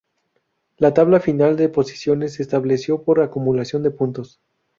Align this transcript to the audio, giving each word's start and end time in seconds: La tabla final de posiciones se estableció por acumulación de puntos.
La 0.77 0.95
tabla 0.95 1.19
final 1.19 1.57
de 1.57 1.69
posiciones 1.69 2.33
se 2.33 2.41
estableció 2.41 3.03
por 3.03 3.21
acumulación 3.21 3.83
de 3.83 3.91
puntos. 3.91 4.41